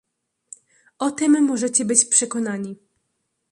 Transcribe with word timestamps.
"O 0.99 1.11
tem 1.11 1.41
możecie 1.43 1.85
być 1.85 2.05
przekonani." 2.05 2.75